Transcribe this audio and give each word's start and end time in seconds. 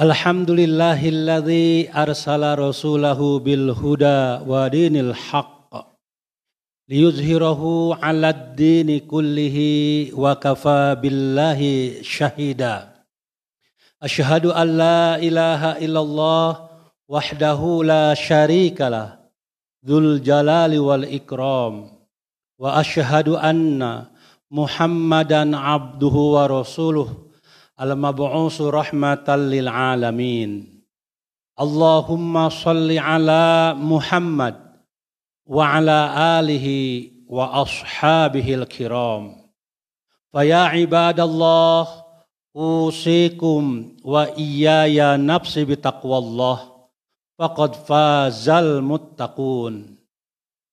Alhamdulillahilladzi 0.00 1.92
arsala 1.92 2.56
rasulahu 2.56 3.36
bil 3.44 3.68
huda 3.76 4.40
wa 4.48 4.64
dinil 4.72 5.12
haq 5.12 5.59
liyuzhirahu 6.90 7.94
'alad 7.94 8.58
dini 8.58 9.06
kullihi 9.06 10.10
wa 10.10 10.34
kafa 10.34 10.98
billahi 10.98 12.02
syahida. 12.02 13.06
Asyhadu 14.02 14.50
an 14.50 14.66
la 14.74 15.22
ilaha 15.22 15.78
illallah 15.78 16.66
wahdahu 17.06 17.86
la 17.86 18.10
syarikalah 18.18 19.22
dzul 19.86 20.18
jalali 20.18 20.82
wal 20.82 21.06
ikram 21.06 21.94
wa 22.58 22.68
asyhadu 22.82 23.38
anna 23.38 24.10
Muhammadan 24.50 25.54
abduhu 25.54 26.34
wa 26.34 26.50
rasuluh 26.50 27.06
al-mab'usu 27.78 28.66
rahmatan 28.66 29.46
lil 29.46 29.70
alamin. 29.70 30.66
Allahumma 31.54 32.50
salli 32.50 32.98
ala 32.98 33.78
Muhammad 33.78 34.69
wa 35.50 35.82
ala 35.82 36.14
alihi 36.38 37.26
wa 37.26 37.66
ashabihi 37.66 38.62
al-kiram. 38.62 39.34
Faya 40.30 40.70
ibadallah 40.78 42.06
usikum 42.54 43.98
wa 44.06 44.30
iyaya 44.38 45.18
nafsi 45.18 45.66
bitaqwallah 45.66 46.86
faqad 47.34 47.82
fazal 47.82 48.78
muttaqun. 48.78 49.98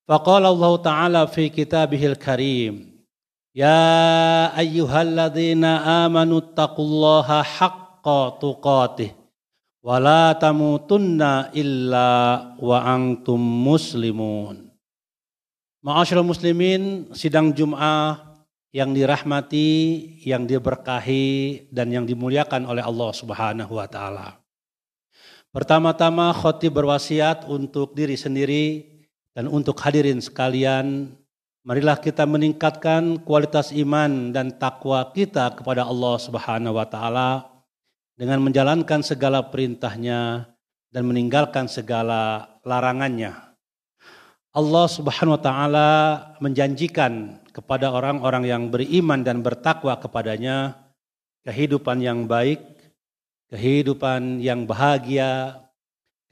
Faqala 0.05 0.53
Allah 0.53 0.73
Ta'ala 0.85 1.21
fi 1.25 1.49
kitabihil 1.49 2.13
karim. 2.13 3.01
Ya 3.57 4.53
ayyuhalladzina 4.53 6.05
amanu 6.05 6.37
taqullaha 6.53 7.41
haqqa 7.41 8.37
tuqatih. 8.37 9.17
Wa 9.81 9.97
la 9.97 10.37
tamutunna 10.37 11.49
illa 11.57 12.53
wa 12.61 12.77
antum 12.85 13.41
muslimun. 13.41 14.66
Ma'asyiral 15.87 16.27
muslimin, 16.27 17.07
sidang 17.15 17.55
Jum'ah 17.55 18.43
yang 18.75 18.91
dirahmati, 18.91 20.19
yang 20.27 20.43
diberkahi, 20.43 21.71
dan 21.71 21.87
yang 21.95 22.03
dimuliakan 22.03 22.67
oleh 22.67 22.83
Allah 22.83 23.15
Subhanahu 23.15 23.71
wa 23.71 23.87
Ta'ala. 23.87 24.35
Pertama-tama, 25.55 26.35
khotib 26.35 26.75
berwasiat 26.75 27.47
untuk 27.47 27.95
diri 27.95 28.19
sendiri 28.19 28.83
dan 29.31 29.47
untuk 29.47 29.79
hadirin 29.79 30.19
sekalian 30.19 31.15
Marilah 31.67 31.99
kita 31.99 32.23
meningkatkan 32.23 33.19
kualitas 33.27 33.75
iman 33.75 34.31
dan 34.31 34.55
takwa 34.55 35.03
kita 35.11 35.51
kepada 35.51 35.83
Allah 35.83 36.15
Subhanahu 36.15 36.79
wa 36.79 36.87
taala 36.87 37.43
dengan 38.15 38.39
menjalankan 38.39 39.03
segala 39.03 39.43
perintahnya 39.51 40.47
dan 40.95 41.03
meninggalkan 41.03 41.67
segala 41.67 42.55
larangannya. 42.63 43.46
Allah 44.57 44.89
Subhanahu 44.89 45.37
wa 45.37 45.43
taala 45.45 45.89
menjanjikan 46.41 47.37
kepada 47.53 47.93
orang-orang 47.93 48.49
yang 48.49 48.63
beriman 48.73 49.21
dan 49.21 49.45
bertakwa 49.45 49.93
kepadanya 50.01 50.73
kehidupan 51.45 52.01
yang 52.01 52.25
baik, 52.25 52.57
kehidupan 53.53 54.41
yang 54.41 54.65
bahagia, 54.65 55.61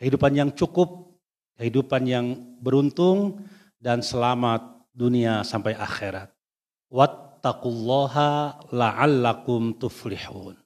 kehidupan 0.01 0.33
yang 0.33 0.49
cukup, 0.57 1.13
kehidupan 1.61 2.09
yang 2.09 2.33
beruntung 2.65 3.45
dan 3.77 4.01
selamat 4.01 4.73
dunia 4.89 5.45
sampai 5.45 5.77
akhirat. 5.77 6.33
Wattaqullaha 6.89 8.66
la'allakum 8.73 9.77
tuflihun. 9.77 10.57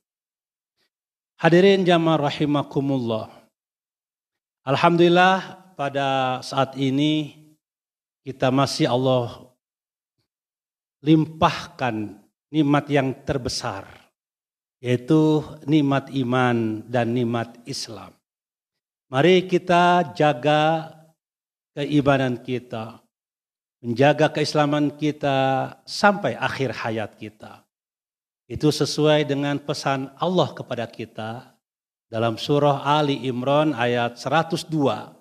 Hadirin 1.36 1.84
jamaah 1.84 2.24
rahimakumullah. 2.24 3.28
Alhamdulillah 4.64 5.60
pada 5.76 6.40
saat 6.40 6.80
ini 6.80 7.40
kita 8.30 8.54
masih 8.54 8.86
Allah 8.86 9.42
limpahkan 11.02 12.14
nikmat 12.54 12.86
yang 12.94 13.10
terbesar 13.26 13.90
yaitu 14.78 15.42
nikmat 15.66 16.14
iman 16.14 16.86
dan 16.86 17.10
nikmat 17.10 17.58
Islam. 17.66 18.14
Mari 19.10 19.50
kita 19.50 20.14
jaga 20.14 20.94
keimanan 21.74 22.38
kita, 22.38 23.02
menjaga 23.82 24.30
keislaman 24.30 24.94
kita 24.94 25.74
sampai 25.90 26.38
akhir 26.38 26.70
hayat 26.86 27.18
kita. 27.18 27.66
Itu 28.46 28.70
sesuai 28.70 29.26
dengan 29.26 29.58
pesan 29.58 30.14
Allah 30.22 30.54
kepada 30.54 30.86
kita 30.86 31.58
dalam 32.06 32.38
surah 32.38 32.86
Ali 32.86 33.26
Imran 33.26 33.74
ayat 33.74 34.22
102. 34.22 35.19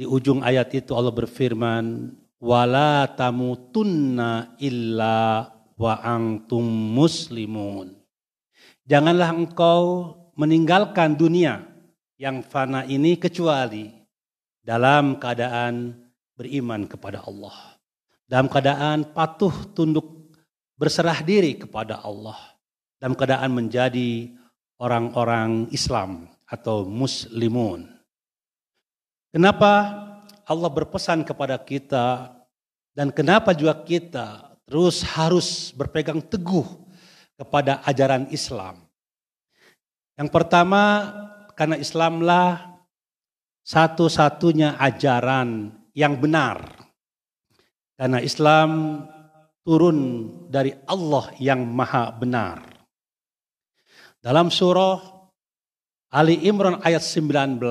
Di 0.00 0.08
ujung 0.08 0.40
ayat 0.40 0.72
itu 0.72 0.96
Allah 0.96 1.12
berfirman, 1.12 2.08
"Wala 2.40 3.04
tamutunna 3.04 4.56
illa 4.56 5.44
wa 5.76 5.94
antum 6.00 6.64
muslimun." 6.96 8.00
Janganlah 8.88 9.28
engkau 9.28 10.16
meninggalkan 10.40 11.20
dunia 11.20 11.68
yang 12.16 12.40
fana 12.40 12.88
ini 12.88 13.20
kecuali 13.20 13.92
dalam 14.64 15.20
keadaan 15.20 15.92
beriman 16.32 16.88
kepada 16.88 17.20
Allah. 17.20 17.76
Dalam 18.24 18.48
keadaan 18.48 19.12
patuh 19.12 19.52
tunduk 19.76 20.32
berserah 20.80 21.20
diri 21.20 21.60
kepada 21.60 22.00
Allah. 22.00 22.40
Dalam 22.96 23.12
keadaan 23.12 23.52
menjadi 23.52 24.32
orang-orang 24.80 25.68
Islam 25.76 26.24
atau 26.48 26.88
muslimun. 26.88 27.99
Kenapa 29.30 29.72
Allah 30.50 30.70
berpesan 30.70 31.22
kepada 31.22 31.54
kita 31.62 32.34
dan 32.90 33.14
kenapa 33.14 33.54
juga 33.54 33.78
kita 33.86 34.58
terus 34.66 35.06
harus 35.06 35.70
berpegang 35.70 36.18
teguh 36.18 36.66
kepada 37.38 37.78
ajaran 37.86 38.26
Islam. 38.34 38.82
Yang 40.18 40.30
pertama 40.34 40.82
karena 41.54 41.78
Islamlah 41.78 42.78
satu-satunya 43.62 44.76
ajaran 44.76 45.72
yang 45.94 46.18
benar. 46.18 46.90
Karena 47.94 48.18
Islam 48.18 49.02
turun 49.62 49.98
dari 50.50 50.74
Allah 50.90 51.30
yang 51.38 51.62
maha 51.70 52.10
benar. 52.10 52.66
Dalam 54.18 54.50
surah 54.50 55.00
Ali 56.10 56.42
Imran 56.44 56.82
ayat 56.82 57.00
19 57.06 57.62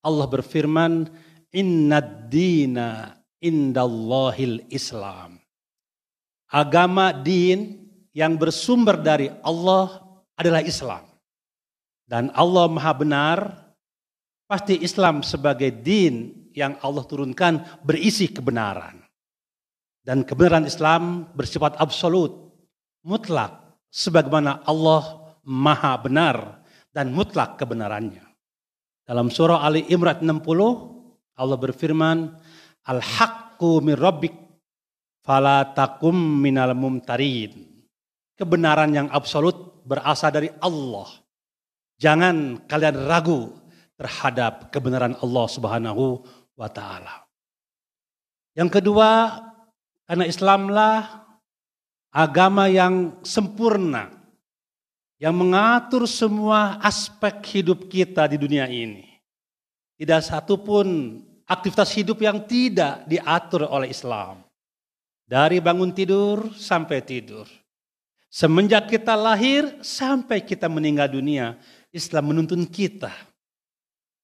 Allah 0.00 0.26
berfirman 0.28 1.08
Inna 1.50 1.98
dina 1.98 3.10
indallahil 3.42 4.70
Islam. 4.70 5.40
Agama 6.50 7.10
din 7.10 7.90
yang 8.14 8.38
bersumber 8.38 8.98
dari 8.98 9.30
Allah 9.42 10.02
adalah 10.38 10.62
Islam. 10.62 11.06
Dan 12.06 12.30
Allah 12.34 12.66
maha 12.66 12.92
benar, 12.94 13.38
pasti 14.50 14.78
Islam 14.82 15.22
sebagai 15.22 15.70
din 15.70 16.50
yang 16.54 16.74
Allah 16.82 17.06
turunkan 17.06 17.82
berisi 17.86 18.30
kebenaran. 18.30 18.98
Dan 20.02 20.26
kebenaran 20.26 20.66
Islam 20.66 21.30
bersifat 21.34 21.78
absolut, 21.78 22.50
mutlak, 23.06 23.78
sebagaimana 23.90 24.62
Allah 24.66 25.34
maha 25.46 25.94
benar 25.98 26.36
dan 26.90 27.14
mutlak 27.14 27.58
kebenarannya. 27.58 28.29
Dalam 29.10 29.26
surah 29.26 29.66
Ali 29.66 29.90
Imran 29.90 30.22
60, 30.22 30.38
Allah 31.34 31.58
berfirman, 31.58 32.30
Al-haqqu 32.86 33.82
min 33.82 33.98
rabbik 33.98 34.30
fala 35.26 35.66
takum 35.74 36.14
minal 36.14 36.78
mumtarin. 36.78 37.50
Kebenaran 38.38 38.94
yang 38.94 39.10
absolut 39.10 39.82
berasal 39.82 40.30
dari 40.30 40.46
Allah. 40.62 41.10
Jangan 41.98 42.62
kalian 42.70 43.10
ragu 43.10 43.50
terhadap 43.98 44.70
kebenaran 44.70 45.18
Allah 45.18 45.46
Subhanahu 45.50 46.22
wa 46.54 46.70
taala. 46.70 47.26
Yang 48.54 48.78
kedua, 48.78 49.42
karena 50.06 50.22
Islamlah 50.30 51.26
agama 52.14 52.70
yang 52.70 53.18
sempurna 53.26 54.19
yang 55.20 55.36
mengatur 55.36 56.08
semua 56.08 56.80
aspek 56.80 57.60
hidup 57.60 57.92
kita 57.92 58.24
di 58.24 58.40
dunia 58.40 58.64
ini. 58.64 59.04
Tidak 60.00 60.24
satu 60.24 60.56
pun 60.56 61.20
aktivitas 61.44 61.92
hidup 61.92 62.24
yang 62.24 62.40
tidak 62.48 63.04
diatur 63.04 63.68
oleh 63.68 63.92
Islam. 63.92 64.40
Dari 65.28 65.60
bangun 65.60 65.92
tidur 65.92 66.56
sampai 66.56 67.04
tidur. 67.04 67.44
Semenjak 68.32 68.88
kita 68.88 69.12
lahir 69.12 69.68
sampai 69.84 70.40
kita 70.40 70.72
meninggal 70.72 71.12
dunia, 71.12 71.60
Islam 71.92 72.32
menuntun 72.32 72.64
kita. 72.64 73.12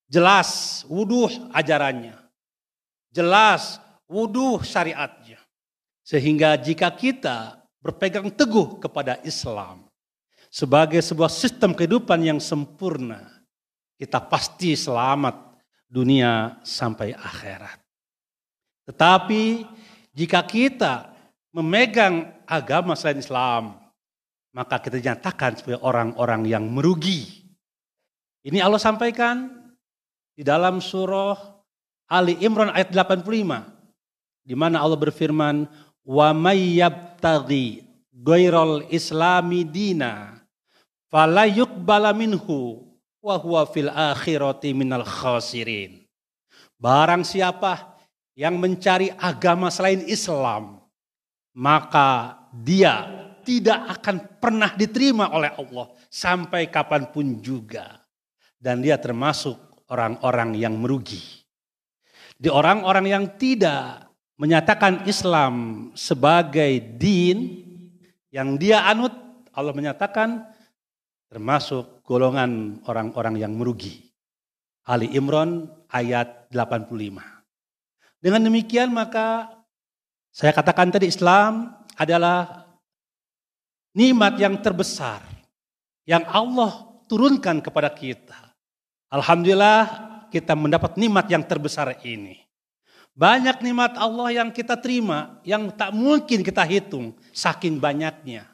Jelas 0.09 0.81
wudhu 0.89 1.29
ajarannya. 1.53 2.17
Jelas 3.13 3.77
wudhu 4.09 4.65
syariatnya. 4.65 5.37
Sehingga 6.01 6.57
jika 6.57 6.89
kita 6.89 7.61
berpegang 7.83 8.33
teguh 8.33 8.81
kepada 8.81 9.19
Islam 9.21 9.86
sebagai 10.57 11.05
sebuah 11.05 11.29
sistem 11.29 11.77
kehidupan 11.77 12.17
yang 12.25 12.41
sempurna, 12.41 13.45
kita 13.93 14.17
pasti 14.25 14.73
selamat 14.73 15.61
dunia 15.85 16.57
sampai 16.65 17.13
akhirat. 17.13 17.77
Tetapi 18.89 19.69
jika 20.17 20.41
kita 20.41 21.13
memegang 21.53 22.41
agama 22.49 22.97
selain 22.97 23.21
Islam, 23.21 23.77
maka 24.49 24.81
kita 24.81 24.97
nyatakan 24.97 25.61
sebagai 25.61 25.85
orang-orang 25.85 26.49
yang 26.49 26.65
merugi. 26.65 27.45
Ini 28.41 28.57
Allah 28.65 28.81
sampaikan 28.81 29.53
di 30.33 30.41
dalam 30.41 30.81
surah 30.81 31.37
Ali 32.09 32.33
Imran 32.41 32.73
ayat 32.73 32.89
85 32.89 33.29
di 34.41 34.55
mana 34.57 34.81
Allah 34.81 34.97
berfirman 34.97 35.69
wa 36.01 36.27
may 36.33 36.81
yabtaghi 36.81 37.83
ghairal 38.09 38.87
islami 38.89 39.67
dina 39.67 40.36
fala 41.11 41.47
yuqbala 41.47 42.11
minhu 42.15 42.87
wa 43.23 43.35
huwa 43.35 43.67
fil 43.67 43.91
akhirati 43.91 44.71
minal 44.71 45.03
khasirin. 45.03 46.03
Barang 46.77 47.25
siapa 47.25 47.97
yang 48.37 48.61
mencari 48.61 49.09
agama 49.17 49.73
selain 49.73 50.05
Islam, 50.05 50.85
maka 51.57 52.37
dia 52.53 53.25
tidak 53.41 53.97
akan 53.97 54.15
pernah 54.37 54.71
diterima 54.77 55.33
oleh 55.33 55.49
Allah 55.57 55.89
sampai 56.11 56.69
kapan 56.69 57.09
pun 57.09 57.41
juga. 57.41 58.03
Dan 58.57 58.81
dia 58.81 58.97
termasuk 58.97 59.57
orang-orang 59.89 60.57
yang 60.57 60.77
merugi. 60.77 61.21
Di 62.37 62.49
orang-orang 62.49 63.05
yang 63.09 63.25
tidak 63.37 64.13
menyatakan 64.37 65.05
Islam 65.09 65.53
sebagai 65.97 66.77
din 66.97 67.65
yang 68.29 68.57
dia 68.61 68.85
anut, 68.85 69.13
Allah 69.53 69.73
menyatakan 69.73 70.45
termasuk 71.27 72.03
golongan 72.07 72.81
orang-orang 72.87 73.39
yang 73.39 73.53
merugi. 73.55 74.07
Ali 74.87 75.11
Imran 75.11 75.67
ayat 75.91 76.47
85. 76.51 76.95
Dengan 78.23 78.41
demikian 78.47 78.89
maka 78.95 79.51
saya 80.31 80.55
katakan 80.55 80.89
tadi 80.89 81.11
Islam 81.11 81.75
adalah 81.99 82.67
nikmat 83.91 84.39
yang 84.39 84.55
terbesar 84.63 85.19
yang 86.07 86.23
Allah 86.31 86.87
turunkan 87.11 87.59
kepada 87.59 87.91
kita. 87.91 88.55
Alhamdulillah 89.11 90.07
kita 90.31 90.55
mendapat 90.55 90.95
nikmat 90.95 91.27
yang 91.27 91.43
terbesar 91.43 91.99
ini. 92.07 92.47
Banyak 93.17 93.65
nikmat 93.65 93.97
Allah 93.97 94.29
yang 94.29 94.53
kita 94.53 94.77
terima 94.77 95.41
yang 95.41 95.73
tak 95.73 95.89
mungkin 95.91 96.45
kita 96.45 96.61
hitung 96.63 97.17
saking 97.33 97.81
banyaknya. 97.81 98.45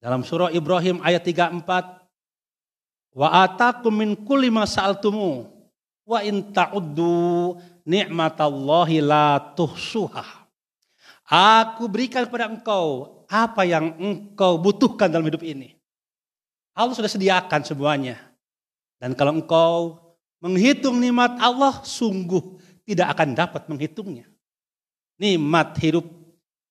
Dalam 0.00 0.24
surah 0.24 0.48
Ibrahim 0.48 1.04
ayat 1.04 1.20
34 1.22 2.00
Wa 3.10 3.44
atakum 3.44 3.90
min 3.90 4.14
kulli 4.14 4.48
ma 4.48 4.64
sa'altumu 4.64 5.44
wa 6.06 6.18
in 6.22 6.54
ta'uddu 6.54 7.58
ni'matallahi 7.86 9.02
la 9.02 9.38
tuhsuha. 9.54 10.24
Aku 11.30 11.86
berikan 11.86 12.26
kepada 12.26 12.50
engkau 12.50 13.22
apa 13.30 13.62
yang 13.62 13.94
engkau 13.98 14.58
butuhkan 14.58 15.06
dalam 15.10 15.26
hidup 15.26 15.42
ini. 15.46 15.78
Allah 16.74 16.94
sudah 16.94 17.10
sediakan 17.10 17.62
semuanya. 17.62 18.18
Dan 18.98 19.14
kalau 19.14 19.34
engkau 19.38 19.74
menghitung 20.42 20.98
nikmat 20.98 21.38
Allah 21.38 21.82
sungguh 21.82 22.58
tidak 22.86 23.14
akan 23.14 23.34
dapat 23.34 23.62
menghitungnya. 23.70 24.26
Nikmat 25.18 25.78
hidup, 25.78 26.06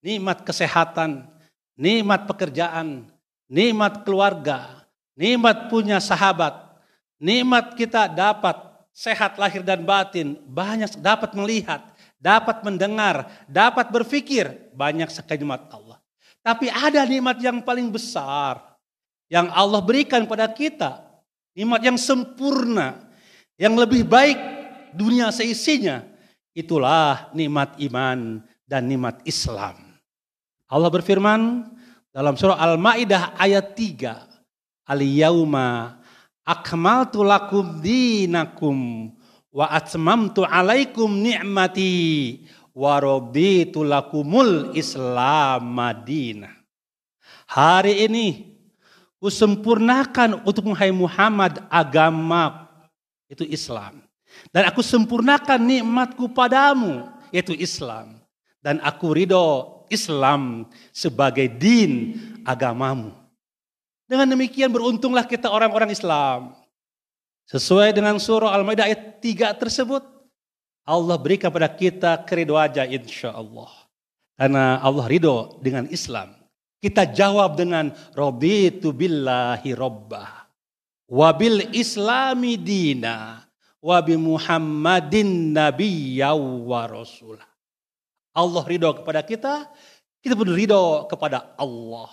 nikmat 0.03 0.43
kesehatan, 0.43 1.29
nikmat 1.79 2.27
pekerjaan, 2.27 3.07
nikmat 3.49 4.05
keluarga, 4.05 4.85
nikmat 5.17 5.67
punya 5.67 5.97
sahabat, 5.97 6.53
nikmat 7.17 7.73
kita 7.73 8.05
dapat 8.07 8.55
sehat 8.93 9.35
lahir 9.41 9.65
dan 9.65 9.81
batin, 9.83 10.37
banyak 10.45 10.95
dapat 11.01 11.33
melihat, 11.33 11.81
dapat 12.21 12.61
mendengar, 12.61 13.27
dapat 13.49 13.89
berpikir, 13.89 14.71
banyak 14.77 15.09
sekali 15.09 15.41
nikmat 15.41 15.65
Allah. 15.73 15.97
Tapi 16.39 16.71
ada 16.71 17.03
nikmat 17.03 17.41
yang 17.43 17.59
paling 17.59 17.91
besar 17.91 18.69
yang 19.27 19.49
Allah 19.51 19.81
berikan 19.83 20.23
pada 20.29 20.47
kita, 20.49 21.03
nikmat 21.57 21.81
yang 21.83 21.97
sempurna, 21.97 23.09
yang 23.59 23.75
lebih 23.75 24.05
baik 24.07 24.37
dunia 24.93 25.29
seisinya. 25.33 26.05
Itulah 26.53 27.29
nikmat 27.31 27.77
iman 27.77 28.41
dan 28.65 28.81
nikmat 28.89 29.21
Islam. 29.23 29.77
Allah 30.69 30.89
berfirman 30.89 31.65
dalam 32.09 32.33
surah 32.33 32.57
Al-Maidah 32.57 33.38
ayat 33.38 33.73
3. 33.77 34.89
Al-yauma 34.89 36.01
akmaltu 36.41 37.21
lakum 37.21 37.77
dinakum 37.77 39.09
wa 39.53 39.69
atmamtu 39.69 40.41
alaikum 40.45 41.09
ni'mati 41.09 42.41
wa 42.73 42.97
raditu 42.97 43.85
lakumul 43.85 44.73
Islam 44.73 45.61
madinah. 45.69 46.53
Hari 47.50 48.06
ini 48.09 48.57
kusempurnakan 49.21 50.45
untuk 50.45 50.69
Muhammad 50.73 51.61
agama 51.69 52.69
itu 53.29 53.45
Islam 53.45 54.09
dan 54.50 54.69
aku 54.69 54.81
sempurnakan 54.81 55.59
nikmatku 55.61 56.31
padamu, 56.33 57.06
yaitu 57.29 57.53
Islam. 57.57 58.17
Dan 58.59 58.83
aku 58.83 59.15
ridho 59.15 59.78
Islam 59.91 60.65
sebagai 60.95 61.45
din 61.50 62.15
agamamu. 62.47 63.13
Dengan 64.09 64.25
demikian 64.25 64.74
beruntunglah 64.74 65.25
kita 65.30 65.53
orang-orang 65.53 65.94
Islam. 65.94 66.57
Sesuai 67.45 67.94
dengan 67.94 68.18
surah 68.18 68.53
Al-Maidah 68.53 68.89
ayat 68.89 69.21
3 69.21 69.53
tersebut. 69.62 70.01
Allah 70.89 71.18
berikan 71.21 71.53
kepada 71.53 71.69
kita 71.69 72.18
kerido 72.25 72.57
aja 72.57 72.86
insya 72.89 73.30
Allah. 73.33 73.69
Karena 74.33 74.81
Allah 74.81 75.06
ridho 75.06 75.62
dengan 75.62 75.86
Islam. 75.94 76.33
Kita 76.81 77.06
jawab 77.06 77.59
dengan 77.59 77.92
Raditu 78.15 78.95
billahi 78.95 79.75
robbah. 79.77 80.47
Wabil 81.09 81.73
islami 81.75 82.56
dina 82.56 83.44
wa 83.83 83.97
bi 83.99 84.16
Muhammadin 84.16 85.54
nabiyya 85.54 86.33
wa 86.40 86.87
rasulah. 86.87 87.45
Allah 88.39 88.63
ridho 88.63 88.95
kepada 88.95 89.19
kita, 89.19 89.67
kita 90.23 90.33
pun 90.39 90.47
ridho 90.47 91.03
kepada 91.11 91.51
Allah. 91.59 92.07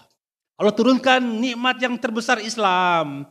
Allah 0.59 0.75
turunkan 0.75 1.23
nikmat 1.23 1.79
yang 1.79 1.95
terbesar 1.95 2.43
Islam. 2.43 3.31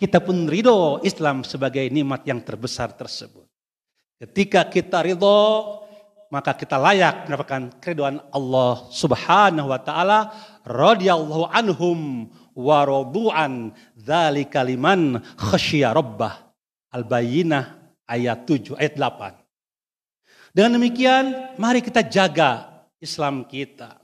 Kita 0.00 0.18
pun 0.24 0.48
ridho 0.48 0.98
Islam 1.04 1.44
sebagai 1.44 1.84
nikmat 1.92 2.24
yang 2.24 2.40
terbesar 2.40 2.96
tersebut. 2.96 3.44
Ketika 4.16 4.64
kita 4.66 5.04
ridho, 5.04 5.80
maka 6.32 6.56
kita 6.56 6.80
layak 6.80 7.28
mendapatkan 7.28 7.76
keriduan 7.76 8.16
Allah 8.32 8.88
Subhanahu 8.88 9.68
wa 9.68 9.80
taala 9.82 10.32
radhiyallahu 10.64 11.52
anhum 11.52 12.30
wa 12.56 12.78
radu'an 12.88 13.76
dzalika 13.92 14.64
liman 14.64 15.20
khasyya 15.36 15.92
rabbah 15.92 16.52
Al-Bayyinah 16.92 17.64
ayat 18.08 18.44
7, 18.44 18.76
ayat 18.76 18.94
8. 18.96 19.41
Dengan 20.52 20.76
demikian, 20.76 21.56
mari 21.56 21.80
kita 21.80 22.04
jaga 22.04 22.84
Islam 23.00 23.48
kita. 23.48 23.96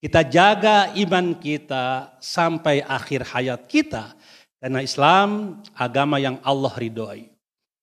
Kita 0.00 0.24
jaga 0.24 0.92
iman 0.96 1.36
kita 1.36 2.16
sampai 2.20 2.80
akhir 2.80 3.28
hayat 3.28 3.68
kita. 3.68 4.16
Karena 4.56 4.80
Islam 4.80 5.60
agama 5.76 6.16
yang 6.16 6.40
Allah 6.40 6.72
ridhoi. 6.72 7.28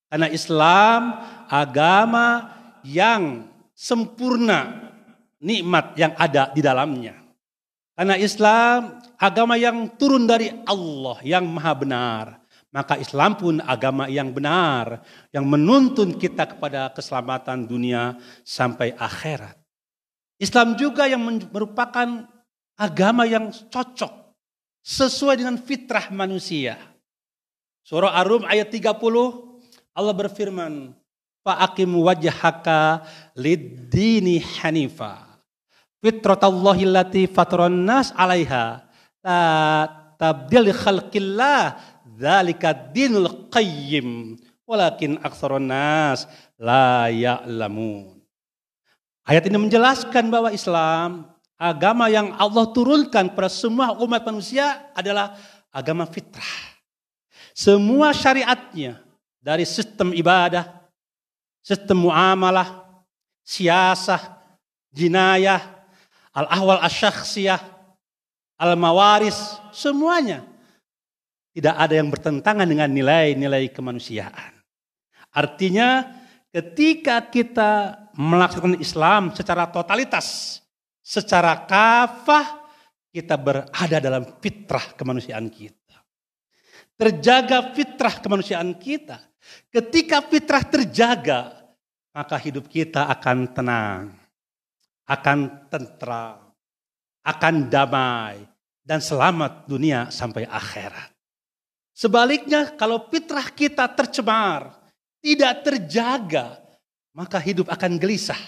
Karena 0.10 0.34
Islam 0.34 1.22
agama 1.46 2.50
yang 2.82 3.46
sempurna 3.78 4.90
nikmat 5.38 5.94
yang 5.94 6.14
ada 6.18 6.50
di 6.50 6.62
dalamnya. 6.62 7.22
Karena 7.94 8.18
Islam 8.18 8.98
agama 9.22 9.62
yang 9.62 9.94
turun 9.94 10.26
dari 10.26 10.50
Allah 10.66 11.22
yang 11.22 11.46
maha 11.46 11.74
benar. 11.78 12.41
Maka 12.72 12.96
Islam 12.96 13.36
pun 13.36 13.60
agama 13.60 14.08
yang 14.08 14.32
benar, 14.32 15.04
yang 15.36 15.44
menuntun 15.44 16.16
kita 16.16 16.56
kepada 16.56 16.88
keselamatan 16.96 17.68
dunia 17.68 18.16
sampai 18.48 18.96
akhirat. 18.96 19.60
Islam 20.40 20.80
juga 20.80 21.04
yang 21.06 21.20
merupakan 21.52 22.32
agama 22.80 23.28
yang 23.28 23.52
cocok 23.52 24.34
sesuai 24.82 25.44
dengan 25.44 25.60
fitrah 25.60 26.08
manusia. 26.16 26.80
Surah 27.84 28.16
Ar-Rum 28.16 28.48
ayat 28.48 28.72
30 28.72 28.96
Allah 29.92 30.16
berfirman, 30.16 30.96
Fa'akim 31.44 31.92
wajhaka 31.92 33.04
lid-dini 33.36 34.40
hanifa. 34.62 35.28
Fitratallahi 36.00 36.88
allati 36.88 37.28
fatron 37.28 37.84
nas 37.86 38.14
alaiha 38.16 38.86
La 39.22 39.86
tabdil 40.18 40.74
khalqillah 40.74 41.78
dzalika 42.22 42.70
dinul 42.94 43.50
qayyim 43.50 44.38
walakin 44.70 45.18
aktsarun 45.26 45.66
nas 45.66 46.30
la 46.62 47.10
ya'lamun. 47.10 48.22
Ayat 49.26 49.50
ini 49.50 49.58
menjelaskan 49.58 50.30
bahwa 50.30 50.54
Islam 50.54 51.26
agama 51.58 52.06
yang 52.14 52.38
Allah 52.38 52.70
turunkan 52.70 53.34
pada 53.34 53.50
semua 53.50 53.98
umat 53.98 54.22
manusia 54.22 54.86
adalah 54.94 55.34
agama 55.74 56.06
fitrah. 56.06 56.78
Semua 57.58 58.14
syariatnya 58.14 59.02
dari 59.42 59.66
sistem 59.66 60.14
ibadah, 60.14 60.70
sistem 61.66 62.06
muamalah, 62.06 62.86
siasah, 63.42 64.42
jinayah, 64.94 65.62
al-ahwal 66.34 66.82
asyakhsiyah, 66.82 67.60
al-mawaris, 68.58 69.60
semuanya 69.76 70.51
tidak 71.52 71.76
ada 71.76 71.94
yang 71.94 72.08
bertentangan 72.08 72.68
dengan 72.68 72.90
nilai-nilai 72.92 73.72
kemanusiaan. 73.76 74.56
Artinya 75.32 76.08
ketika 76.52 77.28
kita 77.28 77.96
melaksanakan 78.16 78.80
Islam 78.80 79.32
secara 79.36 79.68
totalitas, 79.68 80.60
secara 81.00 81.68
kafah, 81.68 82.64
kita 83.12 83.36
berada 83.36 83.98
dalam 84.00 84.24
fitrah 84.40 84.96
kemanusiaan 84.96 85.52
kita 85.52 85.82
terjaga 87.02 87.74
fitrah 87.74 88.22
kemanusiaan 88.22 88.78
kita. 88.78 89.18
Ketika 89.74 90.22
fitrah 90.22 90.62
terjaga, 90.62 91.50
maka 92.14 92.38
hidup 92.38 92.70
kita 92.70 93.10
akan 93.10 93.50
tenang, 93.50 94.14
akan 95.10 95.66
tentram, 95.74 96.54
akan 97.26 97.56
damai, 97.74 98.46
dan 98.86 99.02
selamat 99.02 99.66
dunia 99.66 100.14
sampai 100.14 100.46
akhirat. 100.46 101.10
Sebaliknya, 102.02 102.74
kalau 102.74 103.06
fitrah 103.14 103.46
kita 103.54 103.86
tercemar, 103.94 104.74
tidak 105.22 105.62
terjaga, 105.62 106.58
maka 107.14 107.38
hidup 107.38 107.70
akan 107.70 108.02
gelisah. 108.02 108.42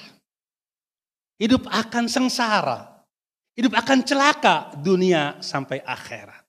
Hidup 1.37 1.69
akan 1.69 2.09
sengsara. 2.09 3.05
Hidup 3.53 3.77
akan 3.77 4.01
celaka 4.01 4.73
dunia 4.81 5.37
sampai 5.37 5.85
akhirat. 5.85 6.41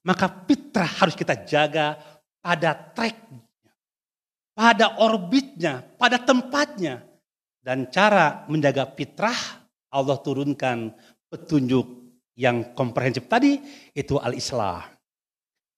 Maka 0.00 0.32
fitrah 0.48 0.88
harus 0.88 1.12
kita 1.12 1.44
jaga 1.44 2.00
pada 2.40 2.72
tracknya, 2.72 3.44
pada 4.56 4.96
orbitnya, 4.96 5.84
pada 6.00 6.16
tempatnya. 6.16 7.04
Dan 7.60 7.92
cara 7.92 8.48
menjaga 8.48 8.88
fitrah 8.88 9.36
Allah 9.92 10.16
turunkan 10.24 10.88
petunjuk 11.28 11.84
yang 12.32 12.72
komprehensif 12.72 13.28
tadi 13.28 13.60
itu 13.92 14.16
al-Islam. 14.16 14.99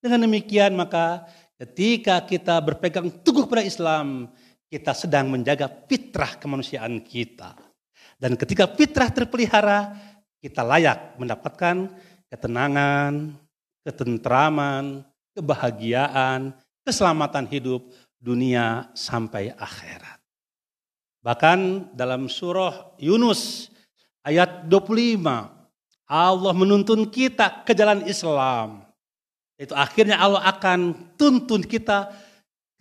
Dengan 0.03 0.27
demikian 0.27 0.75
maka 0.75 1.31
ketika 1.63 2.19
kita 2.27 2.59
berpegang 2.59 3.07
teguh 3.23 3.47
pada 3.47 3.63
Islam, 3.63 4.27
kita 4.67 4.91
sedang 4.99 5.31
menjaga 5.31 5.71
fitrah 5.87 6.35
kemanusiaan 6.43 6.99
kita. 6.99 7.55
Dan 8.19 8.35
ketika 8.35 8.67
fitrah 8.67 9.15
terpelihara, 9.15 9.95
kita 10.43 10.67
layak 10.67 11.15
mendapatkan 11.23 11.87
ketenangan, 12.27 13.39
ketentraman, 13.87 15.07
kebahagiaan, 15.39 16.51
keselamatan 16.83 17.47
hidup 17.47 17.87
dunia 18.19 18.91
sampai 18.99 19.55
akhirat. 19.55 20.19
Bahkan 21.23 21.93
dalam 21.95 22.27
surah 22.27 22.99
Yunus 22.99 23.71
ayat 24.27 24.67
25 24.67 25.23
Allah 26.11 26.53
menuntun 26.55 27.07
kita 27.07 27.63
ke 27.63 27.71
jalan 27.71 28.03
Islam. 28.11 28.92
Itu 29.63 29.79
akhirnya 29.79 30.19
Allah 30.19 30.43
akan 30.51 31.15
tuntun 31.15 31.63
kita 31.63 32.11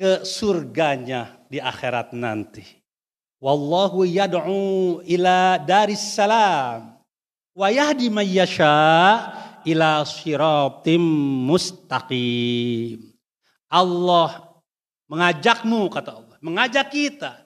ke 0.01 0.25
surganya 0.25 1.37
di 1.45 1.61
akhirat 1.61 2.09
nanti. 2.17 2.65
Wallahu 3.37 4.01
yad'u 4.01 5.05
ila 5.05 5.61
daris 5.61 6.01
salam 6.01 6.97
wa 7.53 7.67
yahdi 7.69 8.09
ila 9.69 10.01
siratim 10.09 11.03
mustaqim. 11.45 13.13
Allah 13.69 14.49
mengajakmu 15.05 15.85
kata 15.85 16.17
Allah, 16.17 16.37
mengajak 16.41 16.89
kita, 16.89 17.45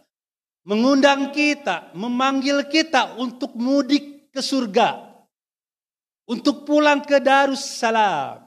mengundang 0.64 1.36
kita, 1.36 1.92
memanggil 1.92 2.64
kita 2.72 3.20
untuk 3.20 3.52
mudik 3.60 4.32
ke 4.32 4.40
surga. 4.40 5.12
Untuk 6.26 6.66
pulang 6.66 7.06
ke 7.06 7.22
Darussalam. 7.22 8.45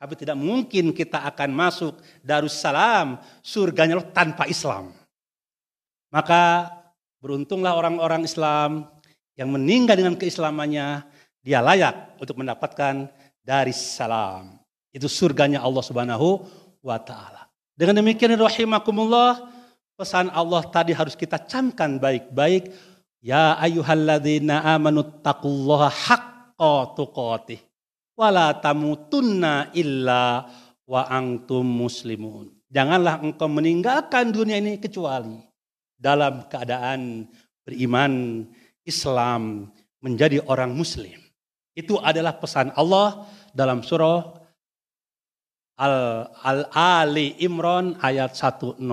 Tapi 0.00 0.16
tidak 0.16 0.40
mungkin 0.40 0.96
kita 0.96 1.28
akan 1.28 1.52
masuk 1.52 2.00
Darussalam, 2.24 3.20
surganya 3.44 4.00
tanpa 4.00 4.48
Islam. 4.48 4.96
Maka 6.08 6.72
beruntunglah 7.20 7.76
orang-orang 7.76 8.24
Islam 8.24 8.88
yang 9.36 9.52
meninggal 9.52 10.00
dengan 10.00 10.16
keislamannya 10.16 11.04
dia 11.44 11.60
layak 11.60 12.16
untuk 12.16 12.40
mendapatkan 12.40 13.12
dari 13.44 13.76
salam. 13.76 14.56
Itu 14.88 15.04
surganya 15.04 15.60
Allah 15.60 15.84
Subhanahu 15.84 16.48
wa 16.80 16.96
taala. 16.96 17.52
Dengan 17.76 18.00
demikian 18.00 18.40
rahimakumullah, 18.40 19.52
pesan 20.00 20.32
Allah 20.32 20.64
tadi 20.64 20.96
harus 20.96 21.12
kita 21.12 21.36
camkan 21.44 22.00
baik-baik. 22.00 22.72
Ya 23.20 23.52
ayyuhalladzina 23.60 24.64
amanu 24.64 25.04
taqullaha 25.20 25.92
haqqa 25.92 26.96
tuqatih 26.96 27.69
wala 28.20 28.60
tamutunna 28.60 29.72
illa 29.72 30.44
wa 30.84 31.08
antum 31.08 31.64
muslimun. 31.64 32.52
Janganlah 32.68 33.24
engkau 33.24 33.48
meninggalkan 33.48 34.28
dunia 34.28 34.60
ini 34.60 34.76
kecuali 34.76 35.40
dalam 35.96 36.44
keadaan 36.52 37.24
beriman 37.64 38.44
Islam 38.84 39.72
menjadi 40.04 40.44
orang 40.44 40.76
muslim. 40.76 41.16
Itu 41.72 41.96
adalah 41.96 42.36
pesan 42.36 42.76
Allah 42.76 43.24
dalam 43.56 43.80
surah 43.80 44.36
Al-Ali 46.44 47.40
Imran 47.40 47.96
ayat 48.04 48.36
102. 48.36 48.84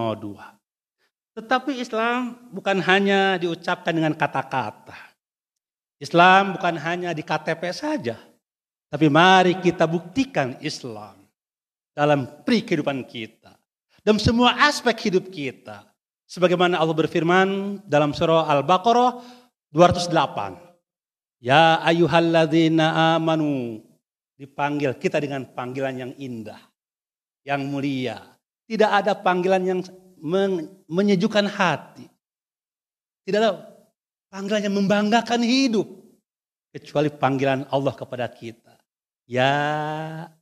Tetapi 1.36 1.72
Islam 1.78 2.48
bukan 2.56 2.80
hanya 2.80 3.36
diucapkan 3.36 3.92
dengan 3.92 4.16
kata-kata. 4.16 4.96
Islam 6.00 6.56
bukan 6.56 6.80
hanya 6.80 7.12
di 7.12 7.28
KTP 7.28 7.76
saja. 7.76 8.16
Tapi 8.88 9.12
mari 9.12 9.60
kita 9.60 9.84
buktikan 9.84 10.56
Islam 10.64 11.28
dalam 11.92 12.44
pri 12.48 12.64
kehidupan 12.64 13.04
kita. 13.04 13.58
Dalam 14.00 14.22
semua 14.22 14.56
aspek 14.64 15.12
hidup 15.12 15.28
kita. 15.28 15.84
Sebagaimana 16.28 16.80
Allah 16.80 16.96
berfirman 16.96 17.80
dalam 17.84 18.16
surah 18.16 18.48
Al-Baqarah 18.48 19.20
208. 19.76 21.44
Ya 21.44 21.84
ayuhalladzina 21.84 23.16
amanu. 23.16 23.84
Dipanggil 24.40 24.96
kita 24.96 25.20
dengan 25.20 25.44
panggilan 25.52 25.96
yang 26.08 26.12
indah. 26.16 26.60
Yang 27.44 27.62
mulia. 27.68 28.18
Tidak 28.68 28.88
ada 28.88 29.16
panggilan 29.16 29.64
yang 29.64 29.80
menyejukkan 30.88 31.48
hati. 31.48 32.08
Tidak 33.28 33.40
ada 33.40 33.60
panggilan 34.32 34.68
yang 34.68 34.76
membanggakan 34.76 35.44
hidup. 35.44 35.88
Kecuali 36.72 37.12
panggilan 37.12 37.68
Allah 37.72 37.96
kepada 37.96 38.28
kita. 38.28 38.67
Ya 39.28 39.54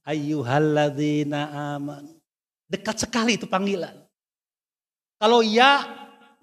ayyuhalladzina 0.06 1.74
amanu. 1.76 2.22
Dekat 2.70 3.02
sekali 3.02 3.42
itu 3.42 3.50
panggilan. 3.50 4.06
Kalau 5.18 5.42
ya 5.42 5.82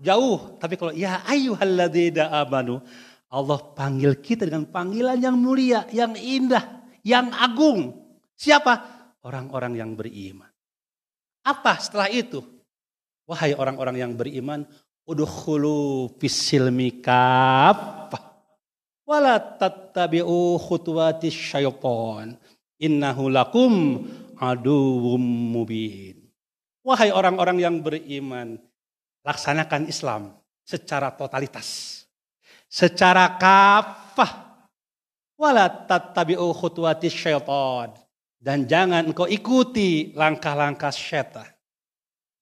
jauh, 0.02 0.58
tapi 0.58 0.75
kalau 0.75 0.90
ya 0.90 1.22
ayyuhalladzina 1.22 2.34
amanu, 2.42 2.82
Allah 3.30 3.58
panggil 3.78 4.18
kita 4.18 4.44
dengan 4.44 4.66
panggilan 4.66 5.22
yang 5.22 5.38
mulia, 5.38 5.87
yang 5.94 6.18
indah, 6.18 6.82
yang 7.06 7.30
agung. 7.30 7.94
Siapa? 8.34 8.90
Orang-orang 9.22 9.78
yang 9.78 9.94
beriman. 9.94 10.50
Apa 11.46 11.78
setelah 11.78 12.11
itu? 12.11 12.42
Wahai 13.22 13.54
orang-orang 13.54 14.02
yang 14.02 14.12
beriman, 14.18 14.66
udkhulu 15.06 16.11
fisilmi 16.18 16.99
kaffah. 16.99 18.31
Wala 19.02 19.38
tattabi'u 19.38 20.59
khutuwati 20.59 21.28
syaitan. 21.28 22.38
Innahu 22.78 23.30
lakum 23.30 23.73
aduwum 24.38 25.23
mubin. 25.54 26.18
Wahai 26.82 27.14
orang-orang 27.14 27.62
yang 27.62 27.78
beriman, 27.78 28.59
laksanakan 29.23 29.87
Islam 29.87 30.35
secara 30.66 31.14
totalitas 31.14 32.02
secara 32.73 33.37
kafah. 33.37 34.64
Wala 35.37 35.68
tattabi'u 35.68 36.49
khutuwati 36.56 37.12
syaitan. 37.12 37.92
Dan 38.42 38.66
jangan 38.66 39.06
engkau 39.12 39.28
ikuti 39.28 40.16
langkah-langkah 40.16 40.90
syaitan. 40.90 41.47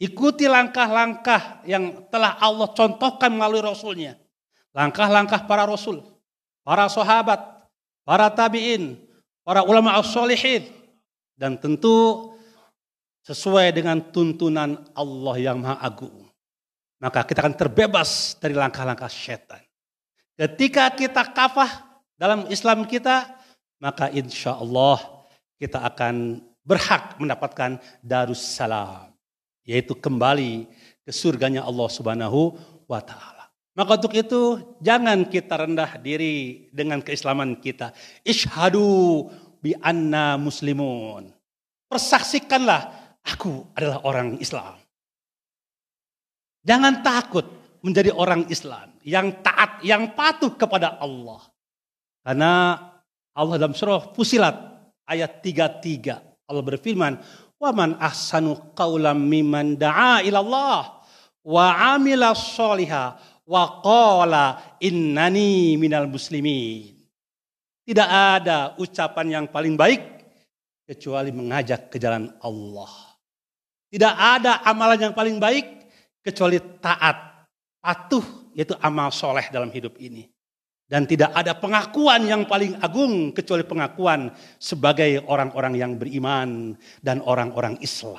Ikuti 0.01 0.49
langkah-langkah 0.49 1.67
yang 1.69 2.09
telah 2.09 2.41
Allah 2.41 2.73
contohkan 2.73 3.29
melalui 3.37 3.61
Rasulnya. 3.61 4.17
Langkah-langkah 4.73 5.45
para 5.45 5.67
Rasul, 5.69 6.01
para 6.71 6.87
sahabat, 6.87 7.67
para 8.07 8.31
tabi'in, 8.31 8.95
para 9.43 9.67
ulama 9.67 9.99
as-solihin 9.99 10.71
dan 11.35 11.59
tentu 11.59 12.31
sesuai 13.27 13.75
dengan 13.75 13.99
tuntunan 13.99 14.79
Allah 14.95 15.35
yang 15.43 15.59
Maha 15.59 15.83
Agung. 15.83 16.31
Maka 17.03 17.27
kita 17.27 17.43
akan 17.43 17.59
terbebas 17.59 18.39
dari 18.39 18.55
langkah-langkah 18.55 19.11
setan. 19.11 19.59
Ketika 20.39 20.95
kita 20.95 21.27
kafah 21.35 21.91
dalam 22.15 22.47
Islam 22.47 22.87
kita, 22.87 23.35
maka 23.83 24.07
insya 24.15 24.55
Allah 24.55 25.27
kita 25.59 25.83
akan 25.83 26.39
berhak 26.63 27.19
mendapatkan 27.19 27.83
darussalam. 27.99 29.11
Yaitu 29.67 29.99
kembali 29.99 30.71
ke 31.03 31.11
surganya 31.11 31.67
Allah 31.67 31.89
subhanahu 31.91 32.55
wa 32.87 33.03
ta'ala. 33.03 33.40
Maka 33.81 33.97
untuk 33.97 34.13
itu 34.13 34.61
jangan 34.85 35.25
kita 35.25 35.57
rendah 35.57 35.97
diri 36.05 36.69
dengan 36.69 37.01
keislaman 37.01 37.57
kita. 37.65 37.97
Ishadu 38.21 39.25
bi 39.57 39.73
anna 39.81 40.37
muslimun. 40.37 41.33
Persaksikanlah 41.89 43.17
aku 43.25 43.73
adalah 43.73 44.05
orang 44.05 44.37
Islam. 44.37 44.77
Jangan 46.61 47.01
takut 47.01 47.49
menjadi 47.81 48.13
orang 48.13 48.45
Islam 48.53 48.93
yang 49.01 49.41
taat, 49.41 49.81
yang 49.81 50.13
patuh 50.13 50.53
kepada 50.61 51.01
Allah. 51.01 51.41
Karena 52.21 52.53
Allah 53.33 53.57
dalam 53.57 53.73
surah 53.73 54.13
Fusilat 54.13 54.61
ayat 55.09 55.41
33 55.41 56.21
Allah 56.45 56.61
berfirman, 56.61 57.17
"Wa 57.57 57.73
man 57.73 57.97
ahsanu 57.97 58.77
qawlan 58.77 59.25
mimman 59.25 59.81
da'a 59.81 60.21
ila 60.29 60.45
Allah 60.45 61.01
wa 61.41 61.97
amila 61.97 62.37
sholiha 62.37 63.17
wa 63.51 63.83
qala 63.83 64.79
innani 64.79 65.75
minal 65.75 66.07
muslimin." 66.07 66.95
Tidak 67.83 68.07
ada 68.07 68.79
ucapan 68.79 69.27
yang 69.43 69.47
paling 69.51 69.75
baik 69.75 70.03
kecuali 70.87 71.35
mengajak 71.35 71.91
ke 71.91 71.99
jalan 71.99 72.31
Allah. 72.39 73.11
Tidak 73.91 74.15
ada 74.15 74.63
amalan 74.63 75.11
yang 75.11 75.15
paling 75.15 75.43
baik 75.43 75.67
kecuali 76.23 76.63
taat, 76.79 77.51
patuh, 77.83 78.23
yaitu 78.55 78.79
amal 78.79 79.11
soleh 79.11 79.51
dalam 79.51 79.75
hidup 79.75 79.99
ini. 79.99 80.31
Dan 80.91 81.07
tidak 81.07 81.31
ada 81.35 81.55
pengakuan 81.55 82.27
yang 82.27 82.47
paling 82.51 82.79
agung 82.83 83.31
kecuali 83.31 83.63
pengakuan 83.63 84.35
sebagai 84.59 85.23
orang-orang 85.27 85.79
yang 85.79 85.93
beriman 85.95 86.75
dan 86.99 87.23
orang-orang 87.23 87.79
Islam. 87.83 88.19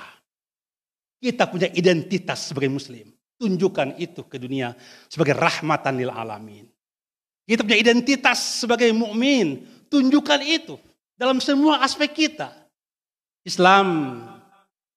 Kita 1.20 1.52
punya 1.52 1.68
identitas 1.76 2.52
sebagai 2.52 2.72
muslim. 2.72 3.12
Tunjukkan 3.42 3.98
itu 3.98 4.22
ke 4.30 4.38
dunia 4.38 4.78
sebagai 5.10 5.34
rahmatan 5.34 5.98
lil 5.98 6.14
alamin. 6.14 6.70
Kita 7.50 7.66
punya 7.66 7.82
identitas 7.82 8.62
sebagai 8.62 8.94
mukmin. 8.94 9.66
Tunjukkan 9.90 10.46
itu 10.46 10.78
dalam 11.18 11.42
semua 11.42 11.82
aspek 11.82 12.30
kita. 12.30 12.54
Islam 13.42 14.22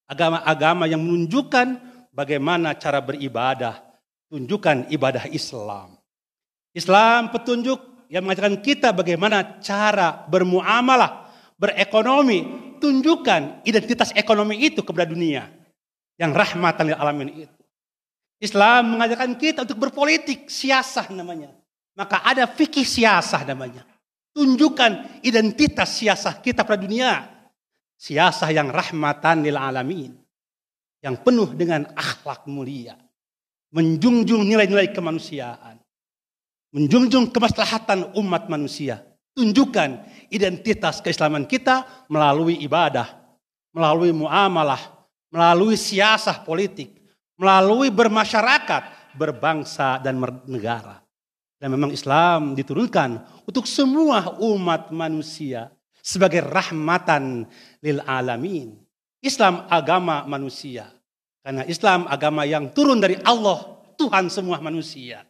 agama-agama 0.05 0.85
yang 0.85 1.01
menunjukkan 1.01 1.81
bagaimana 2.13 2.77
cara 2.77 3.01
beribadah. 3.01 3.81
Tunjukkan 4.29 4.93
ibadah 4.93 5.25
Islam. 5.33 5.97
Islam 6.77 7.33
petunjuk 7.33 7.81
yang 8.13 8.29
mengajarkan 8.29 8.61
kita 8.61 8.93
bagaimana 8.93 9.63
cara 9.65 10.29
bermuamalah, 10.29 11.33
berekonomi, 11.57 12.45
tunjukkan 12.77 13.65
identitas 13.65 14.13
ekonomi 14.13 14.61
itu 14.61 14.85
kepada 14.85 15.09
dunia 15.09 15.49
yang 16.21 16.37
rahmatan 16.37 16.93
lil 16.93 16.99
alamin 17.01 17.49
itu. 17.49 17.64
Islam 18.43 18.99
mengajarkan 18.99 19.35
kita 19.39 19.63
untuk 19.63 19.79
berpolitik, 19.79 20.51
siasah 20.51 21.11
namanya. 21.15 21.55
Maka 21.95 22.23
ada 22.27 22.51
fikih 22.51 22.85
siasah 22.85 23.47
namanya. 23.47 23.87
Tunjukkan 24.35 25.23
identitas 25.23 25.95
siasah 25.95 26.43
kita 26.43 26.67
pada 26.67 26.83
dunia. 26.83 27.23
Siasah 27.95 28.51
yang 28.51 28.69
rahmatan 28.69 29.47
lil 29.47 29.55
alamin. 29.55 30.13
Yang 30.99 31.17
penuh 31.23 31.51
dengan 31.55 31.87
akhlak 31.95 32.51
mulia. 32.51 32.99
Menjunjung 33.71 34.43
nilai-nilai 34.43 34.91
kemanusiaan 34.91 35.85
menjunjung 36.75 37.31
kemaslahatan 37.31 38.19
umat 38.19 38.51
manusia. 38.51 38.99
Tunjukkan 39.35 40.03
identitas 40.35 40.99
keislaman 40.99 41.47
kita 41.47 42.07
melalui 42.11 42.59
ibadah, 42.63 43.15
melalui 43.71 44.11
muamalah, 44.11 44.79
melalui 45.31 45.79
siasah 45.79 46.43
politik, 46.43 46.91
melalui 47.39 47.91
bermasyarakat, 47.91 49.15
berbangsa 49.15 49.99
dan 50.03 50.19
negara. 50.47 51.03
Dan 51.59 51.75
memang 51.75 51.95
Islam 51.95 52.53
diturunkan 52.53 53.25
untuk 53.49 53.65
semua 53.65 54.37
umat 54.43 54.93
manusia 54.93 55.73
sebagai 56.05 56.45
rahmatan 56.45 57.49
lil 57.81 57.99
alamin. 58.05 58.77
Islam 59.25 59.65
agama 59.73 60.29
manusia. 60.29 60.93
Karena 61.41 61.65
Islam 61.65 62.05
agama 62.09 62.45
yang 62.45 62.69
turun 62.73 63.01
dari 63.01 63.17
Allah, 63.25 63.81
Tuhan 63.97 64.29
semua 64.29 64.61
manusia. 64.61 65.25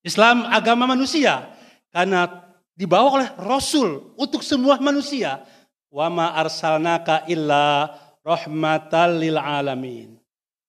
Islam 0.00 0.48
agama 0.48 0.88
manusia 0.88 1.52
karena 1.92 2.28
dibawa 2.72 3.20
oleh 3.20 3.28
Rasul 3.36 4.16
untuk 4.16 4.40
semua 4.40 4.80
manusia. 4.80 5.44
Wa 5.92 6.08
ma 6.08 6.32
arsalnaka 6.38 7.28
illa 7.28 7.92
rahmatan 8.24 9.20
lil 9.20 9.36
alamin. 9.36 10.19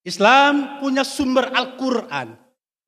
Islam 0.02 0.82
punya 0.82 1.06
sumber 1.06 1.54
Al-Qur'an 1.54 2.34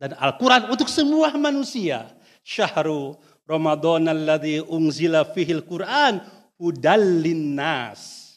dan 0.02 0.12
Al-Qur'an 0.18 0.68
untuk 0.74 0.90
semua 0.90 1.30
manusia. 1.38 2.10
Syahru 2.42 3.16
Ramadan 3.46 4.10
alladzi 4.10 4.60
unzila 4.66 5.22
fihil 5.30 5.62
Qur'an 5.62 6.26
hudallin 6.58 7.54
nas. 7.54 8.34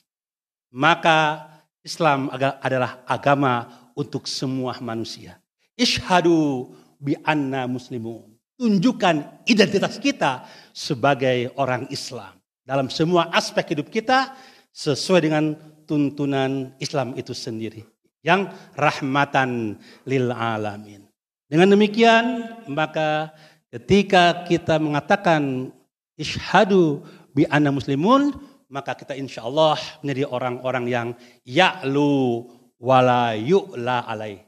Maka 0.68 1.48
Islam 1.80 2.28
adalah 2.60 3.00
agama 3.08 3.64
untuk 3.96 4.28
semua 4.28 4.76
manusia. 4.84 5.40
Ishadu 5.72 6.68
bi 7.00 7.16
anna 7.24 7.64
muslimun. 7.64 8.36
Tunjukkan 8.60 9.46
identitas 9.48 9.96
kita 10.00 10.44
sebagai 10.76 11.52
orang 11.56 11.88
Islam. 11.88 12.36
Dalam 12.60 12.92
semua 12.92 13.32
aspek 13.32 13.72
hidup 13.72 13.88
kita 13.88 14.36
sesuai 14.72 15.20
dengan 15.24 15.56
tuntunan 15.88 16.76
Islam 16.76 17.16
itu 17.16 17.32
sendiri. 17.32 17.95
Yang 18.26 18.50
rahmatan 18.74 19.78
lil 20.02 20.26
alamin. 20.34 21.06
Dengan 21.46 21.78
demikian 21.78 22.24
maka 22.66 23.30
ketika 23.70 24.42
kita 24.50 24.82
mengatakan 24.82 25.70
ishadu 26.18 27.06
bi 27.30 27.46
anna 27.46 27.70
muslimun 27.70 28.34
maka 28.66 28.98
kita 28.98 29.14
insya 29.14 29.46
Allah 29.46 29.78
menjadi 30.02 30.26
orang-orang 30.26 30.84
yang 30.90 31.08
ya'lu 31.46 32.50
wala 32.82 33.38
yu'la 33.38 34.02
alaih 34.10 34.42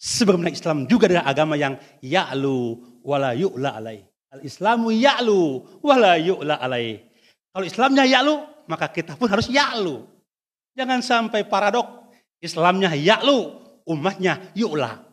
Sebagaimana 0.00 0.48
Islam 0.48 0.88
juga 0.88 1.12
adalah 1.12 1.28
agama 1.28 1.60
yang 1.60 1.76
ya'lu 2.00 2.80
wala 3.04 3.36
yu'la 3.36 3.76
alai. 3.76 4.00
Al-Islamu 4.32 4.88
ya'lu 4.88 5.60
wala 5.84 6.16
yu'la 6.16 6.56
alai. 6.56 7.04
Kalau 7.52 7.64
Islamnya 7.68 8.08
ya'lu, 8.08 8.64
maka 8.64 8.88
kita 8.88 9.20
pun 9.20 9.28
harus 9.28 9.52
ya'lu. 9.52 10.08
Jangan 10.72 11.04
sampai 11.04 11.44
paradok. 11.44 11.99
Islamnya 12.40 12.96
ya'lu, 12.96 13.52
umatnya 13.84 14.40
yu'la. 14.56 15.04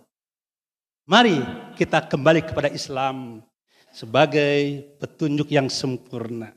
Mari 1.07 1.39
kita 1.79 2.03
kembali 2.07 2.43
kepada 2.47 2.71
Islam 2.71 3.43
sebagai 3.91 4.83
petunjuk 4.99 5.51
yang 5.51 5.71
sempurna. 5.71 6.51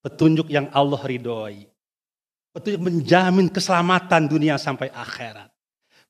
Petunjuk 0.00 0.48
yang 0.48 0.68
Allah 0.72 1.00
ridhoi. 1.04 1.68
Petunjuk 2.52 2.80
menjamin 2.80 3.48
keselamatan 3.52 4.28
dunia 4.28 4.56
sampai 4.56 4.88
akhirat. 4.92 5.52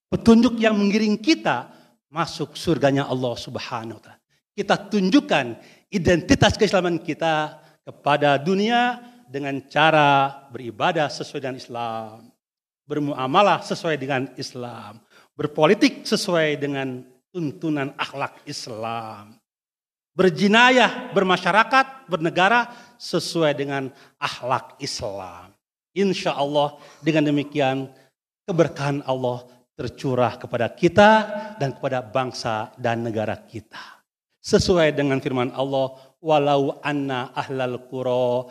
Petunjuk 0.06 0.58
yang 0.58 0.78
mengiring 0.78 1.18
kita 1.18 1.68
masuk 2.08 2.56
surganya 2.56 3.04
Allah 3.06 3.34
Subhanahu 3.36 4.00
wa 4.00 4.02
taala. 4.02 4.22
Kita 4.56 4.74
tunjukkan 4.74 5.46
identitas 5.92 6.58
keislaman 6.58 6.98
kita 6.98 7.62
kepada 7.84 8.40
dunia 8.40 8.98
dengan 9.28 9.60
cara 9.68 10.48
beribadah 10.48 11.12
sesuai 11.12 11.40
dengan 11.44 11.60
Islam, 11.60 12.32
bermuamalah 12.88 13.60
sesuai 13.60 14.00
dengan 14.00 14.32
Islam, 14.40 14.98
berpolitik 15.36 16.08
sesuai 16.08 16.56
dengan 16.56 17.04
tuntunan 17.28 17.92
akhlak 18.00 18.40
Islam, 18.48 19.36
berjinayah, 20.16 21.12
bermasyarakat, 21.12 22.08
bernegara 22.08 22.72
sesuai 22.96 23.52
dengan 23.52 23.92
akhlak 24.16 24.80
Islam. 24.80 25.52
Insya 25.92 26.32
Allah 26.32 26.80
dengan 27.04 27.28
demikian 27.28 27.92
keberkahan 28.48 29.04
Allah 29.04 29.44
tercurah 29.76 30.34
kepada 30.40 30.66
kita 30.72 31.10
dan 31.60 31.76
kepada 31.76 32.02
bangsa 32.02 32.72
dan 32.80 33.04
negara 33.04 33.36
kita. 33.36 34.00
Sesuai 34.42 34.96
dengan 34.96 35.20
firman 35.20 35.52
Allah, 35.52 35.92
walau 36.18 36.80
anna 36.82 37.30
ahlal 37.36 37.78
qura 37.86 38.48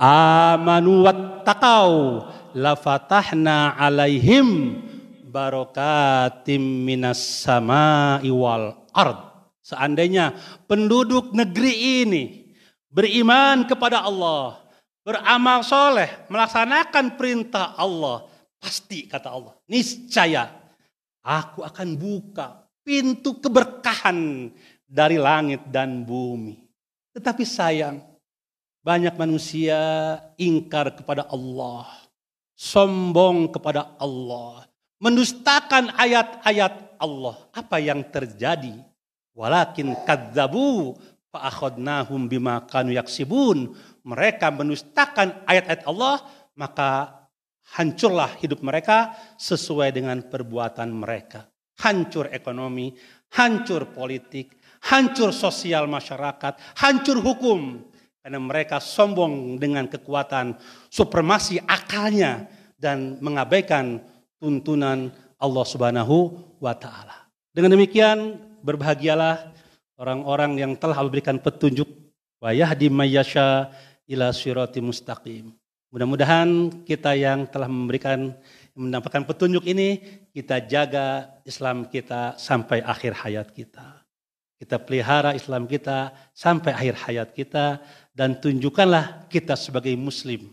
amanu 0.00 1.04
wattaqau 1.04 2.24
lafatahna 2.56 3.76
alaihim 3.76 4.80
barakatim 5.28 6.88
minas 6.88 7.20
sama'i 7.44 8.32
wal 8.32 8.88
ard. 8.96 9.28
Seandainya 9.60 10.34
penduduk 10.66 11.30
negeri 11.36 12.02
ini 12.02 12.24
beriman 12.90 13.68
kepada 13.68 14.02
Allah, 14.02 14.58
beramal 15.06 15.62
soleh, 15.62 16.26
melaksanakan 16.26 17.14
perintah 17.14 17.78
Allah, 17.78 18.26
pasti 18.58 19.06
kata 19.06 19.30
Allah, 19.30 19.54
niscaya 19.70 20.50
aku 21.22 21.62
akan 21.62 21.94
buka 21.94 22.66
pintu 22.82 23.38
keberkahan 23.38 24.50
dari 24.90 25.22
langit 25.22 25.62
dan 25.70 26.02
bumi. 26.02 26.58
Tetapi 27.14 27.44
sayang, 27.46 28.09
banyak 28.80 29.14
manusia 29.16 29.78
ingkar 30.40 30.96
kepada 30.96 31.28
Allah, 31.28 31.88
sombong 32.56 33.52
kepada 33.52 33.96
Allah, 34.00 34.64
mendustakan 35.00 35.92
ayat-ayat 35.96 37.00
Allah. 37.00 37.36
Apa 37.52 37.80
yang 37.80 38.04
terjadi? 38.08 38.76
Walakin 39.36 39.96
kadzabu 40.04 40.96
fa'akhadnahum 41.32 42.28
bima 42.28 42.64
kanu 42.68 42.92
yaksibun. 42.92 43.72
Mereka 44.04 44.52
mendustakan 44.52 45.44
ayat-ayat 45.44 45.84
Allah, 45.88 46.24
maka 46.56 47.20
hancurlah 47.76 48.36
hidup 48.40 48.60
mereka 48.64 49.12
sesuai 49.36 49.92
dengan 49.94 50.24
perbuatan 50.24 50.88
mereka. 50.92 51.46
Hancur 51.80 52.28
ekonomi, 52.28 52.92
hancur 53.36 53.88
politik, 53.88 54.60
hancur 54.92 55.32
sosial 55.32 55.88
masyarakat, 55.88 56.80
hancur 56.80 57.20
hukum. 57.24 57.89
Karena 58.20 58.36
mereka 58.36 58.76
sombong 58.78 59.56
dengan 59.56 59.88
kekuatan 59.88 60.60
supremasi 60.92 61.56
akalnya 61.64 62.44
dan 62.76 63.16
mengabaikan 63.24 64.04
tuntunan 64.36 65.08
Allah 65.40 65.64
Subhanahu 65.64 66.36
wa 66.60 66.76
taala. 66.76 67.28
Dengan 67.56 67.76
demikian 67.76 68.36
berbahagialah 68.60 69.52
orang-orang 69.96 70.60
yang 70.60 70.72
telah 70.76 71.00
memberikan 71.00 71.40
petunjuk 71.40 71.88
wa 72.40 72.52
yahdi 72.52 72.92
mayyasha 72.92 73.72
ila 74.08 74.32
sirati 74.36 74.84
mustaqim. 74.84 75.52
Mudah-mudahan 75.90 76.70
kita 76.86 77.18
yang 77.18 77.50
telah 77.50 77.66
memberikan 77.66 78.36
mendapatkan 78.78 79.26
petunjuk 79.26 79.66
ini 79.66 80.00
kita 80.30 80.62
jaga 80.62 81.26
Islam 81.42 81.84
kita 81.88 82.38
sampai 82.38 82.80
akhir 82.80 83.12
hayat 83.18 83.50
kita. 83.50 84.00
Kita 84.60 84.76
pelihara 84.76 85.32
Islam 85.32 85.64
kita 85.64 86.12
sampai 86.36 86.76
akhir 86.76 86.94
hayat 87.08 87.28
kita 87.32 87.80
dan 88.20 88.36
tunjukkanlah 88.36 89.32
kita 89.32 89.56
sebagai 89.56 89.96
muslim 89.96 90.52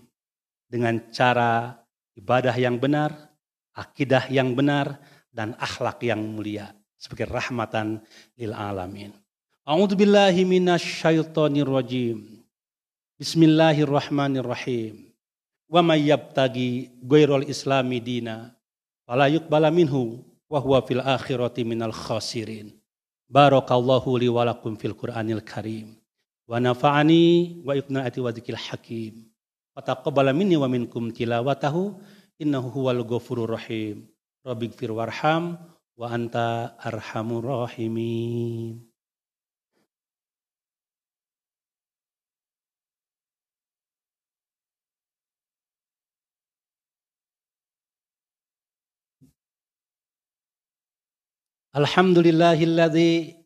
dengan 0.71 1.03
cara 1.11 1.75
ibadah 2.15 2.55
yang 2.55 2.79
benar, 2.79 3.11
akidah 3.75 4.31
yang 4.31 4.55
benar 4.55 4.95
dan 5.35 5.51
akhlak 5.59 5.99
yang 5.99 6.23
mulia 6.23 6.71
sebagai 6.95 7.27
rahmatan 7.27 7.99
lil 8.39 8.55
alamin. 8.55 9.11
A'udzu 9.67 9.99
billahi 9.99 10.47
minasyaitonir 10.47 11.67
rajim. 11.67 12.39
Bismillahirrahmanirrahim. 13.19 15.11
Wa 15.67 15.83
may 15.83 16.07
yabtagi 16.07 17.03
ghairul 17.03 17.43
islami 17.51 17.99
dina 17.99 18.55
fala 19.03 19.27
yuqbala 19.27 19.67
minhu 19.75 20.23
wa 20.47 20.63
huwa 20.63 20.79
fil 20.87 21.03
akhirati 21.03 21.67
minal 21.67 21.91
khasirin. 21.91 22.71
Barakallahu 23.27 24.15
li 24.23 24.31
wa 24.31 24.47
lakum 24.47 24.79
fil 24.79 24.95
Qur'anil 24.95 25.43
Karim. 25.43 26.06
Wa 26.47 26.63
nafa'ani 26.63 27.59
wa 27.67 27.75
ibnaati 27.75 28.23
wa 28.23 28.31
hakim. 28.31 29.27
Wa 29.75 29.83
taqabbala 29.83 30.31
minni 30.31 30.55
wa 30.55 30.71
minkum 30.71 31.11
tilawatahu 31.11 31.99
innahu 32.39 32.71
huwal 32.71 33.03
ghafurur 33.03 33.51
rahim. 33.59 34.07
Rabbighfir 34.47 34.95
warham 34.95 35.59
wa 35.99 36.07
anta 36.07 36.79
arhamur. 36.79 37.67
Alhamdulillahilladzi 51.77 53.36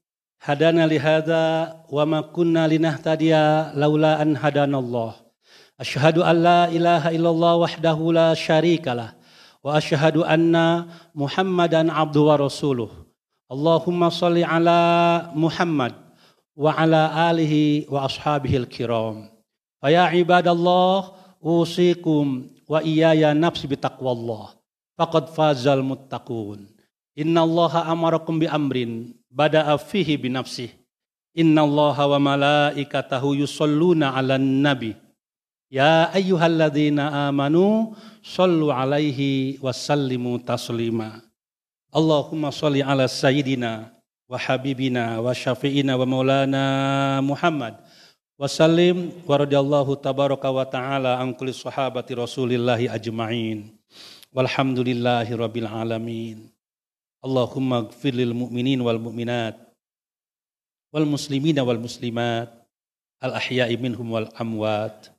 hadana 0.42 0.90
li 0.90 0.98
hadza 0.98 1.86
wa 1.86 2.02
ma 2.02 2.26
kunna 2.26 2.66
linahtadiya 2.66 3.78
laula 3.78 4.18
an 4.18 4.34
hadanallah. 4.34 5.22
Asyhadu 5.78 6.26
an 6.26 6.36
la 6.42 6.62
ilaha 6.74 7.14
illallah 7.14 7.62
wahdahu 7.62 8.10
la 8.10 8.34
syarikalah 8.34 9.14
wa 9.62 9.78
asyhadu 9.78 10.26
anna 10.26 10.90
Muhammadan 11.14 11.94
abduhu 11.94 12.34
wa 12.34 12.42
rasuluh. 12.42 12.90
Allahumma 13.54 14.10
salli 14.10 14.42
ala 14.42 15.30
Muhammad 15.38 15.94
wa 16.58 16.74
ala 16.74 17.30
alihi 17.30 17.86
wa 17.86 18.10
ashabihi 18.10 18.66
al-kiram. 18.66 19.30
Faya 19.78 20.10
ibadallah 20.10 21.14
usikum 21.38 22.50
wa 22.66 22.82
iyaya 22.82 23.38
nafsi 23.38 23.70
bitaqwallah. 23.70 24.58
Faqad 24.98 25.30
fazal 25.38 25.86
muttaqun. 25.86 26.66
Inna 27.14 27.46
Allah 27.46 27.86
amarakum 27.86 28.42
bi 28.42 28.50
amrin 28.50 29.21
bada'a 29.32 29.80
fihi 29.80 30.20
bi 30.20 30.28
nafsih. 30.28 30.70
Inna 31.32 31.64
Allah 31.64 31.96
wa 31.96 32.20
malaikatahu 32.20 33.40
yusalluna 33.40 34.12
ala 34.12 34.36
nabi. 34.38 34.94
Ya 35.72 36.12
ayyuhalladzina 36.12 37.32
amanu 37.32 37.96
sallu 38.20 38.68
alaihi 38.68 39.56
wa 39.64 39.72
sallimu 39.72 40.44
taslima. 40.44 41.24
Allahumma 41.96 42.52
salli 42.52 42.84
ala 42.84 43.08
sayyidina 43.08 43.96
wa 44.28 44.40
habibina 44.40 45.20
wa 45.24 45.32
syafi'ina 45.32 45.96
wa 46.00 46.08
maulana 46.08 46.64
Muhammad 47.24 47.76
wa 48.40 48.48
sallim 48.48 49.12
wa 49.24 49.36
radiyallahu 49.36 50.00
tabaraka 50.00 50.48
wa 50.52 50.64
ta'ala 50.64 51.20
an 51.20 51.36
kulli 51.36 51.52
sahabati 51.52 52.16
rasulillahi 52.16 52.88
ajma'in 52.88 53.76
walhamdulillahi 54.32 55.36
rabbil 55.36 55.68
alamin 55.68 56.51
Allahumma 57.22 57.86
gfir 57.86 58.18
lil 58.18 58.34
mu'minin 58.34 58.82
wal 58.82 58.98
mu'minat 58.98 59.54
wal 60.90 61.06
muslimin 61.06 61.54
wal 61.62 61.78
muslimat 61.78 62.50
al 63.22 63.38
ahya'i 63.38 63.78
minhum 63.78 64.10
wal 64.10 64.26
amwat. 64.42 65.14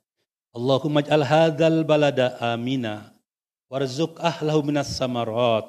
Allahumma 0.51 0.99
ij'al 0.99 1.23
hadzal 1.23 1.87
balada 1.87 2.35
amina 2.43 3.15
warzuq 3.71 4.19
ahlahu 4.19 4.67
minas 4.67 4.91
samarat 4.91 5.65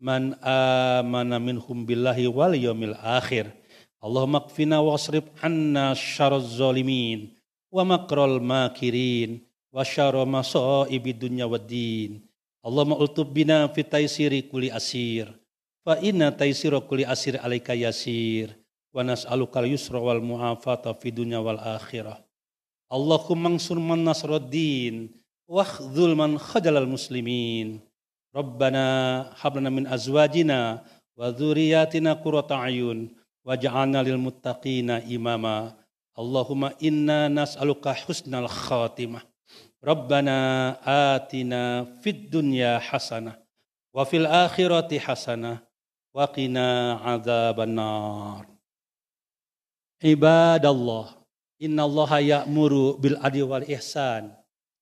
man 0.00 0.32
amana 0.40 1.36
minhum 1.36 1.84
billahi 1.84 2.32
wal 2.32 2.56
yawmil 2.56 2.96
akhir. 2.98 3.52
Allahumma 4.00 4.40
kfina 4.40 4.80
wasrif 4.80 5.28
anna 5.44 5.92
syarraz 5.92 6.48
zalimin 6.48 7.36
wa 7.68 7.84
makral 7.84 8.40
makirin 8.40 9.44
wa 9.68 9.84
syarra 9.84 10.24
masaibid 10.24 11.20
dunya 11.20 11.44
wad 11.44 11.68
din. 11.68 12.24
Allahumma 12.64 12.96
ultub 12.96 13.28
asir 14.72 15.28
Fa 15.84 16.00
inna 16.00 16.32
taisira 16.32 16.80
kulli 16.80 17.04
asir 17.04 17.36
alaika 17.36 17.76
yasir 17.76 18.56
wa 18.88 19.04
nas'aluka 19.04 19.60
al-yusra 19.60 20.00
wal 20.00 20.24
mu'afata 20.24 20.96
fi 20.96 21.12
dunya 21.12 21.44
wal 21.44 21.60
akhirah. 21.60 22.24
Allahumma 22.88 23.52
ansur 23.52 23.76
man 23.76 24.00
nasruddin 24.00 25.12
wa 25.44 25.60
khdzul 25.60 26.16
man 26.16 26.40
khajalal 26.40 26.88
muslimin. 26.88 27.84
Rabbana 28.32 29.28
hablana 29.36 29.68
min 29.68 29.84
azwajina 29.84 30.80
wa 31.20 31.28
dzurriyyatina 31.28 32.16
qurrata 32.16 32.64
ayun 32.64 33.12
waj'alna 33.44 34.00
lil 34.00 34.16
muttaqina 34.16 35.04
imama. 35.04 35.76
Allahumma 36.16 36.72
inna 36.80 37.28
nas'aluka 37.28 37.92
husnal 37.92 38.48
khatimah. 38.48 39.20
Rabbana 39.84 40.80
atina 40.80 41.84
fid 42.00 42.32
dunya 42.32 42.80
hasanah 42.80 43.36
wa 43.92 44.00
fil 44.08 44.24
akhirati 44.24 44.96
hasanah 44.96 45.60
wa 46.14 46.30
qina 46.30 47.02
adzabannar. 47.02 48.46
Ibadallah, 49.98 51.18
innallaha 51.58 52.22
ya'muru 52.22 53.02
bil 53.02 53.18
adli 53.18 53.42
wal 53.42 53.66
ihsan 53.66 54.30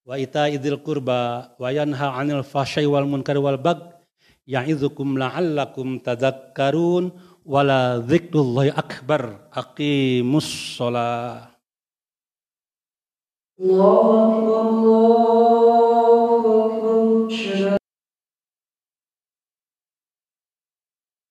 wa 0.05 0.21
ita'idzil 0.21 0.85
qurba 0.85 1.57
wa 1.57 1.73
yanha 1.73 2.13
'anil 2.13 2.45
fahsya'i 2.45 2.85
wal 2.85 3.09
munkari 3.09 3.41
wal 3.41 3.57
bagh 3.57 3.97
ya'idzukum 4.45 5.17
la'allakum 5.17 6.05
tadhakkarun 6.05 7.17
wala 7.49 8.05
dzikrullahi 8.05 8.77
akbar. 8.77 9.49
Aqimus 9.57 10.77
shalah 10.77 11.49
Allahu 13.57 14.69
akbar 14.69 15.33